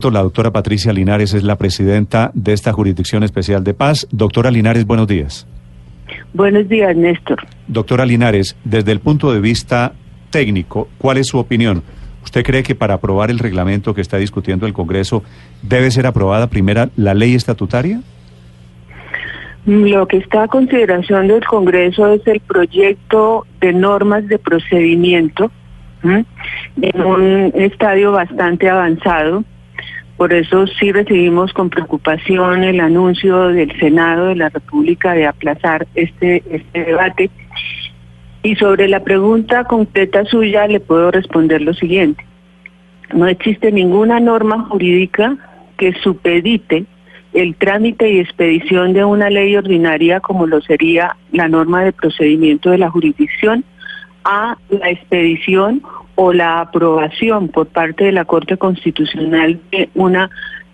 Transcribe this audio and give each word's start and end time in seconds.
La 0.00 0.22
doctora 0.22 0.50
Patricia 0.50 0.92
Linares 0.92 1.34
es 1.34 1.44
la 1.44 1.56
presidenta 1.56 2.32
de 2.34 2.52
esta 2.52 2.72
Jurisdicción 2.72 3.22
Especial 3.22 3.62
de 3.62 3.74
Paz. 3.74 4.08
Doctora 4.10 4.50
Linares, 4.50 4.84
buenos 4.84 5.06
días. 5.06 5.46
Buenos 6.34 6.68
días, 6.68 6.96
Néstor. 6.96 7.46
Doctora 7.68 8.04
Linares, 8.04 8.56
desde 8.64 8.90
el 8.90 8.98
punto 8.98 9.32
de 9.32 9.40
vista 9.40 9.92
técnico, 10.30 10.88
¿cuál 10.98 11.18
es 11.18 11.28
su 11.28 11.38
opinión? 11.38 11.84
¿Usted 12.24 12.42
cree 12.42 12.64
que 12.64 12.74
para 12.74 12.94
aprobar 12.94 13.30
el 13.30 13.38
reglamento 13.38 13.94
que 13.94 14.00
está 14.00 14.16
discutiendo 14.16 14.66
el 14.66 14.72
Congreso 14.72 15.22
debe 15.62 15.92
ser 15.92 16.08
aprobada 16.08 16.48
primero 16.48 16.90
la 16.96 17.14
ley 17.14 17.36
estatutaria? 17.36 18.00
Lo 19.64 20.08
que 20.08 20.18
está 20.18 20.42
a 20.42 20.48
consideración 20.48 21.28
del 21.28 21.44
Congreso 21.44 22.12
es 22.12 22.26
el 22.26 22.40
proyecto 22.40 23.46
de 23.60 23.72
normas 23.72 24.26
de 24.26 24.40
procedimiento 24.40 25.52
en 26.02 27.00
un 27.00 27.52
estadio 27.54 28.10
bastante 28.10 28.68
avanzado. 28.68 29.44
Por 30.16 30.32
eso 30.32 30.66
sí 30.66 30.92
recibimos 30.92 31.52
con 31.52 31.70
preocupación 31.70 32.62
el 32.62 32.80
anuncio 32.80 33.48
del 33.48 33.76
Senado 33.80 34.26
de 34.26 34.36
la 34.36 34.48
República 34.48 35.12
de 35.12 35.26
aplazar 35.26 35.86
este, 35.94 36.42
este 36.48 36.84
debate 36.84 37.30
y 38.44 38.54
sobre 38.56 38.88
la 38.88 39.00
pregunta 39.00 39.64
concreta 39.64 40.24
suya 40.26 40.68
le 40.68 40.78
puedo 40.78 41.10
responder 41.10 41.62
lo 41.62 41.74
siguiente. 41.74 42.24
No 43.12 43.26
existe 43.26 43.72
ninguna 43.72 44.20
norma 44.20 44.66
jurídica 44.68 45.36
que 45.78 45.94
supedite 45.94 46.84
el 47.32 47.56
trámite 47.56 48.08
y 48.10 48.20
expedición 48.20 48.92
de 48.92 49.04
una 49.04 49.30
ley 49.30 49.56
ordinaria 49.56 50.20
como 50.20 50.46
lo 50.46 50.60
sería 50.60 51.16
la 51.32 51.48
norma 51.48 51.82
de 51.82 51.92
procedimiento 51.92 52.70
de 52.70 52.78
la 52.78 52.90
jurisdicción 52.90 53.64
a 54.24 54.56
la 54.68 54.90
expedición 54.90 55.82
o 56.16 56.32
la 56.32 56.60
aprobación 56.60 57.48
por 57.48 57.66
parte 57.66 58.04
de 58.04 58.12
la 58.12 58.24
Corte 58.24 58.56
Constitucional 58.56 59.60
de 59.70 59.88
una 59.94 60.30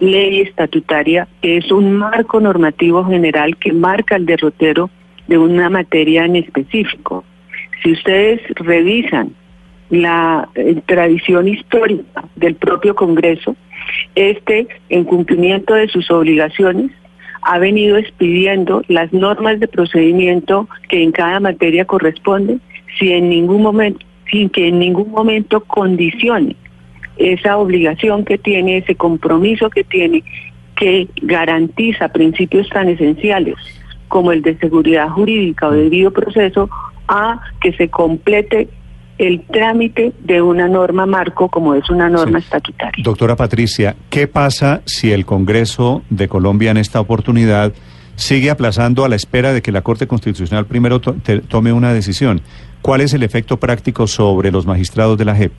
ley 0.00 0.40
estatutaria 0.40 1.28
que 1.40 1.56
es 1.58 1.70
un 1.70 1.96
marco 1.96 2.40
normativo 2.40 3.04
general 3.04 3.56
que 3.56 3.72
marca 3.72 4.16
el 4.16 4.26
derrotero 4.26 4.90
de 5.26 5.38
una 5.38 5.70
materia 5.70 6.24
en 6.24 6.36
específico. 6.36 7.24
Si 7.82 7.92
ustedes 7.92 8.40
revisan 8.56 9.34
la 9.90 10.48
eh, 10.54 10.80
tradición 10.86 11.48
histórica 11.48 12.24
del 12.36 12.54
propio 12.54 12.94
Congreso, 12.94 13.56
este, 14.14 14.66
en 14.88 15.04
cumplimiento 15.04 15.74
de 15.74 15.88
sus 15.88 16.10
obligaciones, 16.10 16.90
ha 17.42 17.58
venido 17.58 17.98
expidiendo 17.98 18.82
las 18.88 19.12
normas 19.12 19.60
de 19.60 19.68
procedimiento 19.68 20.66
que 20.88 21.02
en 21.02 21.12
cada 21.12 21.40
materia 21.40 21.84
corresponde, 21.84 22.58
si 22.98 23.12
en 23.12 23.28
ningún 23.28 23.62
momento, 23.62 24.04
sin 24.34 24.48
que 24.48 24.66
en 24.66 24.80
ningún 24.80 25.12
momento 25.12 25.60
condicione 25.60 26.56
esa 27.16 27.56
obligación 27.56 28.24
que 28.24 28.36
tiene, 28.36 28.78
ese 28.78 28.96
compromiso 28.96 29.70
que 29.70 29.84
tiene, 29.84 30.24
que 30.74 31.06
garantiza 31.22 32.08
principios 32.08 32.68
tan 32.68 32.88
esenciales 32.88 33.54
como 34.08 34.32
el 34.32 34.42
de 34.42 34.58
seguridad 34.58 35.08
jurídica 35.08 35.68
o 35.68 35.70
debido 35.70 36.10
proceso 36.10 36.68
a 37.06 37.40
que 37.60 37.72
se 37.74 37.88
complete 37.90 38.68
el 39.18 39.42
trámite 39.42 40.12
de 40.24 40.42
una 40.42 40.66
norma 40.66 41.06
marco 41.06 41.48
como 41.48 41.76
es 41.76 41.88
una 41.88 42.10
norma 42.10 42.40
estatutaria. 42.40 43.04
Doctora 43.04 43.36
Patricia, 43.36 43.94
¿qué 44.10 44.26
pasa 44.26 44.82
si 44.84 45.12
el 45.12 45.24
Congreso 45.24 46.02
de 46.10 46.26
Colombia 46.26 46.72
en 46.72 46.78
esta 46.78 47.00
oportunidad 47.00 47.72
sigue 48.16 48.50
aplazando 48.50 49.04
a 49.04 49.08
la 49.08 49.16
espera 49.16 49.52
de 49.52 49.62
que 49.62 49.72
la 49.72 49.82
Corte 49.82 50.06
Constitucional 50.06 50.66
primero 50.66 51.00
tome 51.00 51.72
una 51.72 51.92
decisión? 51.92 52.40
¿Cuál 52.82 53.00
es 53.00 53.14
el 53.14 53.22
efecto 53.22 53.58
práctico 53.58 54.06
sobre 54.06 54.50
los 54.50 54.66
magistrados 54.66 55.18
de 55.18 55.24
la 55.24 55.34
JEP? 55.34 55.52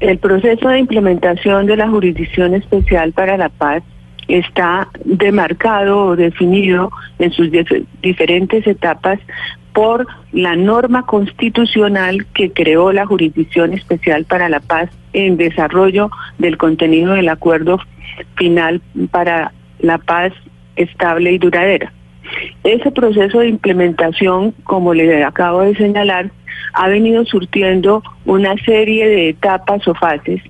El 0.00 0.18
proceso 0.18 0.68
de 0.68 0.78
implementación 0.78 1.66
de 1.66 1.76
la 1.76 1.88
Jurisdicción 1.88 2.54
Especial 2.54 3.12
para 3.12 3.36
la 3.36 3.48
Paz 3.48 3.82
está 4.28 4.88
demarcado 5.04 6.06
o 6.06 6.16
definido 6.16 6.90
en 7.18 7.32
sus 7.32 7.48
diferentes 8.02 8.66
etapas 8.66 9.18
por 9.72 10.06
la 10.32 10.56
norma 10.56 11.04
constitucional 11.04 12.26
que 12.34 12.52
creó 12.52 12.92
la 12.92 13.06
Jurisdicción 13.06 13.72
Especial 13.74 14.24
para 14.24 14.48
la 14.48 14.60
Paz 14.60 14.88
en 15.12 15.36
desarrollo 15.36 16.10
del 16.38 16.56
contenido 16.56 17.12
del 17.12 17.28
acuerdo 17.28 17.78
final 18.36 18.80
para 19.10 19.52
la 19.80 19.98
paz 19.98 20.32
estable 20.76 21.32
y 21.32 21.38
duradera. 21.38 21.92
Ese 22.62 22.90
proceso 22.90 23.40
de 23.40 23.48
implementación, 23.48 24.52
como 24.64 24.94
le 24.94 25.22
acabo 25.22 25.60
de 25.60 25.74
señalar, 25.74 26.30
ha 26.72 26.88
venido 26.88 27.24
surtiendo 27.24 28.02
una 28.24 28.54
serie 28.64 29.06
de 29.06 29.28
etapas 29.30 29.86
o 29.86 29.94
fases 29.94 30.42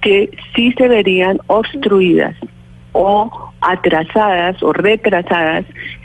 que 0.00 0.30
sí 0.54 0.72
se 0.78 0.88
verían 0.88 1.38
obstruidas 1.46 2.34
o 2.92 3.52
atrasadas 3.60 4.62
o 4.62 4.72
retrasadas 4.72 5.64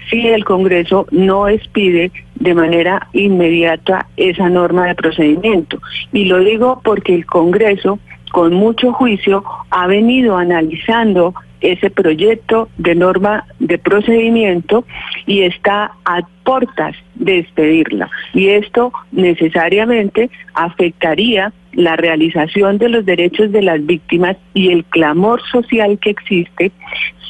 si 0.09 0.28
el 0.28 0.44
Congreso 0.46 1.08
no 1.12 1.48
expide 1.48 2.12
de 2.36 2.54
manera 2.54 3.08
inmediata 3.14 4.06
esa 4.18 4.50
norma 4.50 4.88
de 4.88 4.96
procedimiento. 4.96 5.80
Y 6.12 6.25
lo 6.25 6.40
digo 6.40 6.81
porque 6.84 7.16
el 7.16 7.25
Congreso, 7.25 7.98
con 8.31 8.54
mucho 8.54 8.94
juicio, 8.94 9.44
ha 9.72 9.88
venido 9.88 10.38
analizando 10.38 11.34
ese 11.72 11.90
proyecto 11.90 12.70
de 12.78 12.96
norma 12.96 13.46
de 13.59 13.78
procedimiento 13.78 14.86
y 15.26 15.42
está 15.42 15.92
a 16.06 16.22
portas 16.44 16.96
de 17.16 17.40
expedirla. 17.40 18.09
Y 18.34 18.50
esto 18.50 18.94
necesariamente 19.12 20.30
afectaría 20.54 21.54
la 21.74 21.96
realización 21.96 22.78
de 22.78 22.90
los 22.90 23.06
derechos 23.06 23.52
de 23.52 23.62
las 23.62 23.86
víctimas 23.86 24.38
y 24.54 24.72
el 24.72 24.86
clamor 24.86 25.42
social 25.52 26.00
que 26.00 26.12
existe 26.12 26.72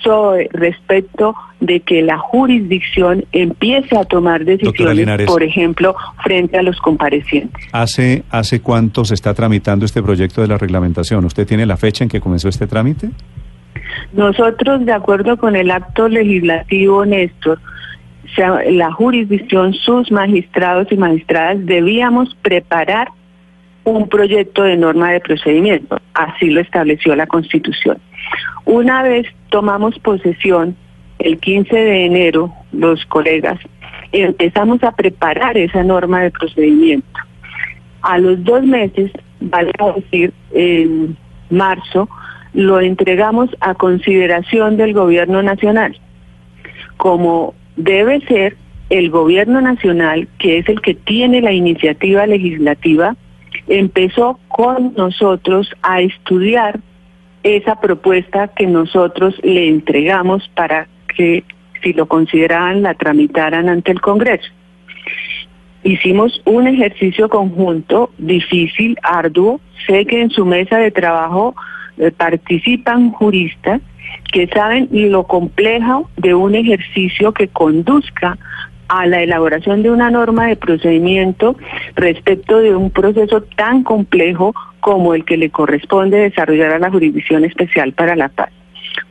sobre 0.04 0.50
respecto 0.52 1.36
de 1.60 1.80
que 1.80 2.04
la 2.04 2.20
jurisdicción 2.20 3.26
empiece 3.32 3.98
a 3.98 4.06
tomar 4.06 4.46
decisiones, 4.46 5.26
por 5.26 5.42
ejemplo, 5.42 5.96
frente 6.24 6.60
a 6.60 6.62
los 6.62 6.78
comparecientes. 6.78 7.66
¿Hace, 7.72 8.24
¿Hace 8.30 8.62
cuánto 8.62 9.04
se 9.04 9.16
está 9.16 9.34
tramitando 9.34 9.84
este 9.86 10.04
proyecto 10.04 10.42
de 10.42 10.48
la 10.48 10.60
reglamentación? 10.60 11.26
¿Usted 11.26 11.48
tiene 11.48 11.66
la 11.66 11.78
fecha 11.78 12.04
en 12.04 12.10
que 12.10 12.22
comenzó 12.22 12.50
este 12.50 12.68
trámite? 12.68 13.10
Nosotros, 14.14 14.86
de 14.86 14.94
acuerdo 14.94 15.38
con 15.38 15.56
el 15.56 15.72
acto 15.72 16.08
legislativo, 16.08 17.06
Néstor, 17.06 17.60
la 18.38 18.92
jurisdicción, 18.92 19.74
sus 19.74 20.12
magistrados 20.12 20.92
y 20.92 20.98
magistradas 20.98 21.66
debíamos 21.66 22.36
preparar 22.42 23.08
un 23.86 24.10
proyecto 24.10 24.64
de 24.64 24.78
norma 24.78 25.12
de 25.12 25.20
procedimiento. 25.20 26.00
Así 26.14 26.50
lo 26.50 26.60
estableció 26.60 27.16
la 27.16 27.28
Constitución. 27.28 27.98
Una 28.66 29.04
vez 29.04 29.28
tomamos 29.50 29.98
posesión, 30.00 30.76
el 31.20 31.40
15 31.40 31.76
de 31.76 32.06
enero, 32.06 32.52
los 32.72 33.06
colegas, 33.06 33.60
empezamos 34.12 34.84
a 34.84 34.92
preparar 34.92 35.58
esa 35.58 35.84
norma 35.84 36.22
de 36.22 36.32
procedimiento. 36.32 37.20
A 38.02 38.18
los 38.18 38.44
dos 38.44 38.64
meses, 38.64 39.12
vale 39.40 39.72
decir, 39.96 40.34
en 40.52 41.16
marzo, 41.50 42.10
lo 42.56 42.80
entregamos 42.80 43.50
a 43.60 43.76
consideración 43.76 44.78
del 44.78 44.94
gobierno 44.94 45.44
nacional. 45.44 46.00
Como 46.98 47.54
debe 47.76 48.22
ser 48.22 48.56
el 48.90 49.10
gobierno 49.10 49.60
nacional, 49.60 50.30
que 50.40 50.60
es 50.60 50.70
el 50.70 50.82
que 50.82 50.94
tiene 50.94 51.42
la 51.42 51.52
iniciativa 51.52 52.26
legislativa, 52.26 53.16
empezó 53.68 54.40
con 54.48 54.94
nosotros 54.96 55.70
a 55.82 56.00
estudiar 56.00 56.80
esa 57.44 57.80
propuesta 57.82 58.48
que 58.48 58.68
nosotros 58.68 59.36
le 59.44 59.68
entregamos 59.68 60.50
para 60.56 60.88
que, 61.16 61.44
si 61.84 61.92
lo 61.92 62.06
consideraban, 62.06 62.84
la 62.84 62.94
tramitaran 62.94 63.68
ante 63.68 63.92
el 63.92 64.00
Congreso. 64.00 64.50
Hicimos 65.84 66.42
un 66.46 66.68
ejercicio 66.68 67.28
conjunto 67.28 68.12
difícil, 68.18 68.98
arduo. 69.04 69.60
Sé 69.86 70.06
que 70.06 70.22
en 70.22 70.32
su 70.32 70.46
mesa 70.46 70.78
de 70.78 70.90
trabajo 70.90 71.54
eh, 71.98 72.12
participan 72.12 73.12
juristas 73.12 73.82
que 74.32 74.48
saben 74.48 74.90
lo 74.92 75.24
complejo 75.24 76.10
de 76.18 76.34
un 76.34 76.56
ejercicio 76.56 77.34
que 77.34 77.48
conduzca 77.48 78.38
a 78.88 79.06
la 79.06 79.22
elaboración 79.22 79.82
de 79.82 79.92
una 79.92 80.12
norma 80.12 80.48
de 80.48 80.56
procedimiento 80.56 81.56
respecto 81.96 82.60
de 82.60 82.76
un 82.76 82.92
proceso 82.92 83.42
tan 83.56 83.84
complejo 83.84 84.54
como 84.80 85.16
el 85.16 85.26
que 85.26 85.38
le 85.38 85.50
corresponde 85.50 86.18
desarrollar 86.18 86.72
a 86.72 86.80
la 86.80 86.92
Jurisdicción 86.92 87.46
Especial 87.46 87.94
para 87.94 88.16
la 88.16 88.30
Paz. 88.30 88.50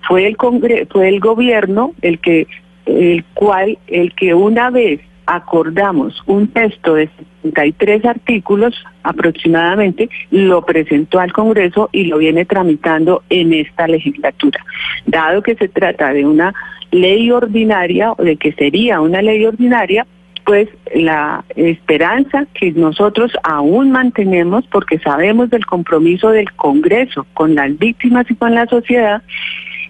Fue 0.07 0.27
el 0.27 0.37
congre 0.37 0.87
fue 0.87 1.09
el 1.09 1.21
gobierno 1.21 1.93
el 2.03 2.21
que 2.21 2.47
el 2.87 3.25
cual 3.35 3.79
el 3.89 4.15
que 4.15 4.35
una 4.35 4.71
vez 4.71 5.01
acordamos 5.27 6.23
un 6.27 6.49
texto 6.49 6.95
de 6.95 7.09
73 7.43 8.05
artículos 8.05 8.75
aproximadamente, 9.03 10.09
lo 10.31 10.65
presentó 10.65 11.21
al 11.21 11.33
Congreso 11.33 11.89
y 11.93 12.05
lo 12.05 12.19
viene 12.19 12.45
tramitando 12.45 13.23
en 13.29 13.53
esta 13.53 13.87
legislatura. 13.87 14.65
Dado 15.07 15.43
que 15.43 15.55
se 15.55 15.69
trata 15.69 16.13
de 16.13 16.25
una 16.25 16.55
ley 16.91 17.31
ordinaria 17.31 18.13
o 18.13 18.23
de 18.23 18.37
que 18.37 18.53
sería 18.53 19.01
una 19.01 19.21
ley 19.21 19.45
ordinaria, 19.45 20.07
pues 20.45 20.69
la 20.95 21.45
esperanza 21.57 22.47
que 22.55 22.73
nosotros 22.73 23.33
aún 23.43 23.91
mantenemos, 23.91 24.67
porque 24.71 24.99
sabemos 24.99 25.51
del 25.51 25.65
compromiso 25.67 26.31
del 26.31 26.53
Congreso 26.53 27.27
con 27.35 27.55
las 27.55 27.77
víctimas 27.79 28.31
y 28.31 28.35
con 28.35 28.55
la 28.55 28.67
sociedad, 28.67 29.23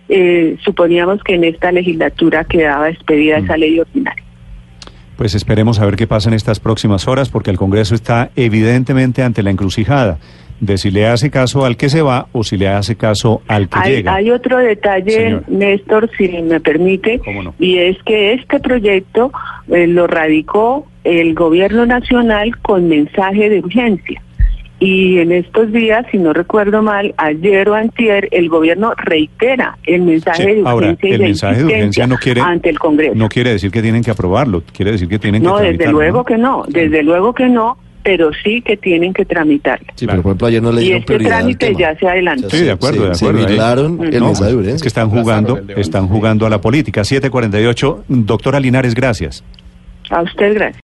eh, 0.09 0.57
suponíamos 0.63 1.23
que 1.25 1.35
en 1.35 1.45
esta 1.45 1.73
legislatura 1.73 2.45
quedaba 2.45 2.91
expedida 2.91 3.39
esa 3.39 3.57
ley 3.57 3.81
ordinaria. 3.81 4.24
Pues 5.17 5.35
esperemos 5.35 5.79
a 5.79 5.87
ver 5.87 5.97
qué 5.97 6.07
pasa 6.07 6.29
en 6.29 6.35
estas 6.35 6.61
próximas 6.61 7.07
horas, 7.07 7.29
porque 7.29 7.51
el 7.51 7.57
Congreso 7.57 7.95
está 7.95 8.31
evidentemente 8.37 9.23
ante 9.23 9.43
la 9.43 9.51
encrucijada 9.51 10.19
de 10.61 10.79
si 10.79 10.91
le 10.91 11.07
hace 11.07 11.31
caso 11.31 11.65
al 11.65 11.77
que 11.77 11.89
se 11.89 12.03
va 12.03 12.27
o 12.33 12.45
si 12.45 12.57
le 12.57 12.69
hace 12.69 12.97
caso 12.97 13.43
al 13.49 13.69
que 13.69 13.79
hay, 13.79 13.93
llega. 13.97 14.15
Hay 14.15 14.31
otro 14.31 14.59
detalle, 14.59 15.41
Néstor, 15.49 16.11
si 16.17 16.29
me 16.29 16.61
permite, 16.61 17.21
y 17.59 17.79
es 17.79 17.97
que 18.05 18.35
este 18.35 18.61
proyecto 18.61 19.33
eh, 19.69 19.87
lo 19.87 20.07
radicó 20.07 20.87
el 21.05 21.35
Gobierno 21.35 21.87
Nacional 21.87 22.57
con 22.63 22.89
mensaje 22.89 23.51
de 23.51 23.59
urgencia. 23.61 24.23
Y 24.85 25.19
en 25.19 25.33
estos 25.33 25.73
días, 25.73 26.05
si 26.11 26.19
no 26.19 26.35
recuerdo 26.35 26.83
mal, 26.83 27.15
ayer 27.17 27.69
o 27.71 27.75
antier, 27.75 28.29
el 28.33 28.51
gobierno 28.51 28.93
reitera 28.97 29.79
el 29.85 30.03
mensaje 30.03 30.43
de 30.43 30.63
urgencia, 30.63 30.71
ahora, 30.71 30.97
el 31.01 31.19
mensaje 31.21 31.59
de 31.61 31.65
urgencia 31.65 32.07
no 32.07 32.17
quiere, 32.19 32.41
ante 32.43 32.69
el 32.69 32.79
Congreso. 32.79 33.15
No 33.15 33.29
quiere 33.31 33.51
decir 33.53 33.71
que 33.71 33.81
tienen 33.81 34.03
que 34.03 34.11
aprobarlo, 34.11 34.63
quiere 34.77 34.93
decir 34.93 35.09
que 35.09 35.19
tienen 35.19 35.41
que 35.41 35.49
No, 35.49 35.59
desde 35.59 35.89
luego 35.89 36.23
que 36.25 36.37
no, 36.37 36.65
desde 36.69 37.03
luego 37.03 37.33
que 37.33 37.49
no, 37.49 37.79
pero 38.03 38.31
sí 38.45 38.61
que 38.61 38.77
tienen 38.77 39.15
que 39.15 39.25
tramitarlo. 39.25 39.87
Sí, 39.95 40.07
pero 40.07 40.21
por 40.21 40.33
ejemplo 40.33 40.47
ayer 40.49 40.63
no 40.63 40.73
le 40.73 40.83
y 40.83 40.85
dieron 40.85 41.01
este 41.01 41.19
trámite 41.19 41.75
ya 41.75 41.97
se 41.97 42.07
adelantó. 42.07 42.51
Sí, 42.51 42.63
de 42.65 42.71
acuerdo, 42.73 43.05
de 43.07 43.13
acuerdo. 43.13 43.39
Se 43.41 43.47
vincularon 43.47 44.05
el 44.05 44.21
No, 44.21 44.27
mensaje 44.27 44.51
de 44.51 44.57
urgencia. 44.57 44.77
es 44.77 44.83
que 44.83 44.89
están 44.89 45.09
jugando, 45.09 45.59
están 45.77 46.09
jugando 46.09 46.45
a 46.45 46.51
la 46.51 46.61
política. 46.61 47.03
748, 47.05 48.05
doctora 48.09 48.61
Linares, 48.61 48.95
gracias. 48.95 49.43
A 50.11 50.21
usted 50.21 50.53
gracias. 50.53 50.83